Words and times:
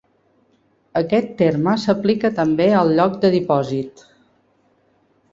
Aquest 1.01 1.27
terme 1.41 1.75
s'aplica 1.83 2.31
també 2.39 2.67
al 2.77 2.93
lloc 2.99 3.19
de 3.25 3.31
dipòsit. 3.35 4.03